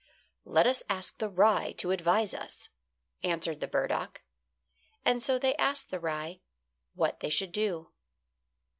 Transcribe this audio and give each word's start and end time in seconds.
"Let 0.45 0.65
us 0.65 0.81
ask 0.89 1.19
the 1.19 1.29
rye 1.29 1.73
to 1.73 1.91
advise 1.91 2.33
us," 2.33 2.69
answered 3.21 3.59
the 3.59 3.67
burdock. 3.67 4.23
And 5.05 5.21
so 5.21 5.37
they 5.37 5.55
asked 5.57 5.91
the 5.91 5.99
rye 5.99 6.41
what 6.95 7.19
they 7.19 7.29
should 7.29 7.51
do. 7.51 7.91